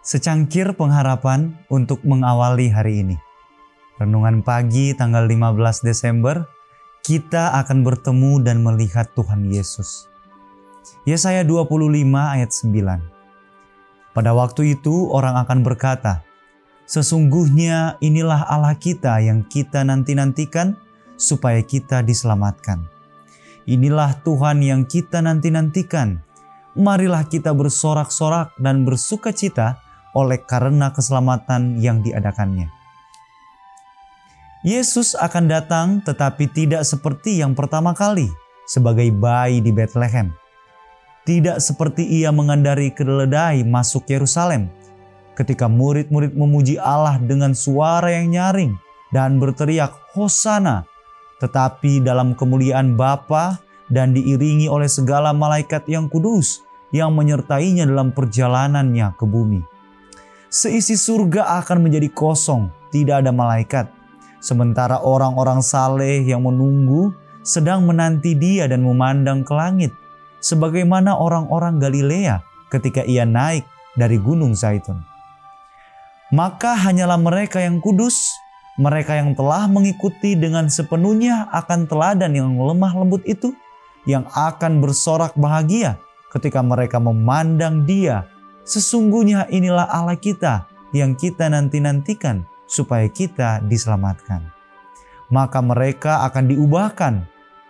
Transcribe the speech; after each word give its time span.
Secangkir 0.00 0.72
pengharapan 0.80 1.60
untuk 1.68 2.00
mengawali 2.08 2.72
hari 2.72 3.04
ini. 3.04 3.20
Renungan 4.00 4.40
pagi 4.40 4.96
tanggal 4.96 5.28
15 5.28 5.84
Desember, 5.84 6.48
kita 7.04 7.52
akan 7.60 7.84
bertemu 7.84 8.40
dan 8.40 8.64
melihat 8.64 9.12
Tuhan 9.12 9.52
Yesus. 9.52 10.08
Yesaya 11.04 11.44
25 11.44 12.00
ayat 12.16 12.48
9. 12.48 14.16
Pada 14.16 14.32
waktu 14.32 14.80
itu 14.80 15.12
orang 15.12 15.36
akan 15.36 15.60
berkata, 15.60 16.24
Sesungguhnya 16.88 18.00
inilah 18.00 18.48
Allah 18.48 18.80
kita 18.80 19.20
yang 19.20 19.44
kita 19.44 19.84
nanti-nantikan 19.84 20.80
supaya 21.20 21.60
kita 21.60 22.00
diselamatkan. 22.00 22.88
Inilah 23.68 24.16
Tuhan 24.24 24.64
yang 24.64 24.88
kita 24.88 25.20
nanti-nantikan. 25.20 26.24
Marilah 26.72 27.28
kita 27.28 27.52
bersorak-sorak 27.52 28.56
dan 28.56 28.88
bersuka 28.88 29.36
cita 29.36 29.89
oleh 30.16 30.42
karena 30.42 30.90
keselamatan 30.90 31.78
yang 31.78 32.02
diadakannya. 32.02 32.70
Yesus 34.60 35.16
akan 35.16 35.48
datang 35.48 35.88
tetapi 36.04 36.44
tidak 36.52 36.84
seperti 36.84 37.40
yang 37.40 37.56
pertama 37.56 37.96
kali 37.96 38.28
sebagai 38.68 39.08
bayi 39.08 39.64
di 39.64 39.72
Bethlehem. 39.72 40.36
Tidak 41.24 41.56
seperti 41.60 42.04
ia 42.04 42.28
mengandari 42.28 42.92
keledai 42.92 43.64
masuk 43.64 44.04
Yerusalem 44.08 44.68
ketika 45.32 45.64
murid-murid 45.64 46.36
memuji 46.36 46.76
Allah 46.76 47.16
dengan 47.16 47.56
suara 47.56 48.12
yang 48.12 48.36
nyaring 48.36 48.76
dan 49.14 49.40
berteriak 49.40 49.96
Hosana 50.12 50.84
tetapi 51.40 52.04
dalam 52.04 52.36
kemuliaan 52.36 52.94
Bapa 52.94 53.56
dan 53.88 54.12
diiringi 54.12 54.68
oleh 54.68 54.86
segala 54.86 55.32
malaikat 55.32 55.88
yang 55.88 56.06
kudus 56.06 56.60
yang 56.92 57.16
menyertainya 57.16 57.88
dalam 57.88 58.12
perjalanannya 58.12 59.16
ke 59.16 59.24
bumi. 59.24 59.69
Seisi 60.50 60.98
surga 60.98 61.62
akan 61.62 61.86
menjadi 61.86 62.10
kosong, 62.10 62.74
tidak 62.90 63.22
ada 63.22 63.30
malaikat. 63.30 63.86
Sementara 64.42 64.98
orang-orang 64.98 65.62
saleh 65.62 66.26
yang 66.26 66.42
menunggu 66.42 67.14
sedang 67.46 67.86
menanti 67.86 68.34
dia 68.34 68.66
dan 68.66 68.82
memandang 68.82 69.46
ke 69.46 69.54
langit. 69.54 69.94
Sebagaimana 70.42 71.14
orang-orang 71.14 71.78
Galilea 71.78 72.42
ketika 72.66 73.06
ia 73.06 73.22
naik 73.22 73.62
dari 73.94 74.18
gunung 74.18 74.58
Zaitun. 74.58 74.98
Maka 76.34 76.74
hanyalah 76.74 77.18
mereka 77.20 77.62
yang 77.62 77.78
kudus 77.78 78.34
mereka 78.80 79.18
yang 79.18 79.36
telah 79.36 79.68
mengikuti 79.68 80.38
dengan 80.38 80.70
sepenuhnya 80.70 81.50
akan 81.52 81.84
teladan 81.84 82.32
yang 82.32 82.54
lemah 82.54 82.96
lembut 82.96 83.20
itu, 83.28 83.52
yang 84.08 84.24
akan 84.32 84.80
bersorak 84.80 85.36
bahagia 85.36 86.00
ketika 86.32 86.62
mereka 86.64 86.96
memandang 86.96 87.84
Dia. 87.84 88.29
Sesungguhnya 88.64 89.48
inilah 89.50 89.88
Allah 89.88 90.16
kita 90.16 90.68
yang 90.94 91.14
kita 91.14 91.48
nanti-nantikan 91.50 92.46
supaya 92.70 93.06
kita 93.10 93.62
diselamatkan. 93.66 94.46
Maka 95.30 95.62
mereka 95.62 96.26
akan 96.26 96.50
diubahkan 96.50 97.14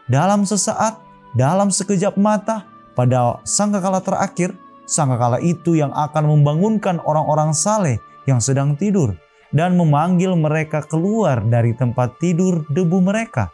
dalam 0.08 0.44
sesaat, 0.48 1.00
dalam 1.36 1.69
sekejap 1.69 2.16
mata, 2.16 2.69
pada 2.97 3.41
sangkakala 3.47 4.02
terakhir, 4.05 4.52
sangkakala 4.84 5.38
itu 5.41 5.78
yang 5.78 5.92
akan 5.94 6.36
membangunkan 6.36 6.98
orang-orang 7.04 7.54
saleh 7.54 8.02
yang 8.28 8.42
sedang 8.42 8.77
tidur 8.77 9.14
dan 9.54 9.75
memanggil 9.75 10.34
mereka 10.34 10.82
keluar 10.84 11.42
dari 11.42 11.75
tempat 11.75 12.19
tidur 12.19 12.66
debu 12.70 12.98
mereka, 13.02 13.50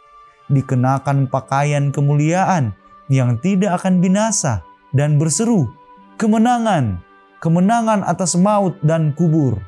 dikenakan 0.49 1.29
pakaian 1.29 1.89
kemuliaan 1.93 2.73
yang 3.07 3.39
tidak 3.39 3.81
akan 3.81 4.03
binasa, 4.03 4.63
dan 4.95 5.19
berseru, 5.19 5.67
"Kemenangan, 6.15 7.01
kemenangan 7.43 8.05
atas 8.05 8.37
maut 8.37 8.77
dan 8.85 9.13
kubur!" 9.13 9.59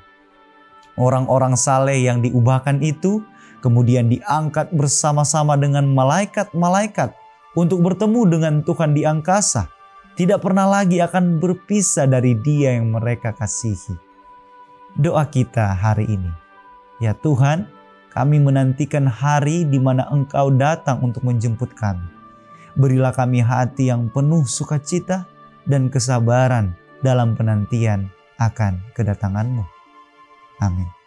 Orang-orang 1.00 1.56
saleh 1.56 2.04
yang 2.04 2.20
diubahkan 2.20 2.84
itu 2.84 3.24
kemudian 3.64 4.12
diangkat 4.12 4.72
bersama-sama 4.76 5.56
dengan 5.56 5.88
malaikat-malaikat 5.88 7.16
untuk 7.56 7.80
bertemu 7.84 8.22
dengan 8.28 8.54
Tuhan 8.64 8.92
di 8.92 9.08
angkasa, 9.08 9.72
tidak 10.20 10.44
pernah 10.44 10.68
lagi 10.68 11.00
akan 11.00 11.40
berpisah 11.40 12.08
dari 12.08 12.36
Dia 12.36 12.76
yang 12.76 12.92
mereka 12.92 13.32
kasihi 13.32 14.10
doa 14.98 15.28
kita 15.28 15.76
hari 15.78 16.10
ini. 16.10 16.32
Ya 16.98 17.14
Tuhan, 17.14 17.70
kami 18.10 18.42
menantikan 18.42 19.06
hari 19.06 19.68
di 19.68 19.78
mana 19.78 20.10
Engkau 20.10 20.50
datang 20.50 21.04
untuk 21.06 21.22
menjemput 21.22 21.76
kami. 21.78 22.04
Berilah 22.80 23.14
kami 23.14 23.44
hati 23.44 23.92
yang 23.92 24.08
penuh 24.10 24.48
sukacita 24.48 25.28
dan 25.68 25.92
kesabaran 25.92 26.74
dalam 27.00 27.36
penantian 27.36 28.12
akan 28.40 28.80
kedatanganmu. 28.96 29.64
Amin. 30.60 30.99